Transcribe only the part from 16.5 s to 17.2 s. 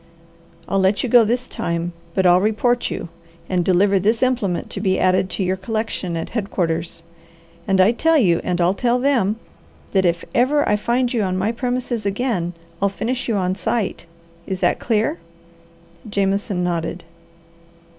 nodded.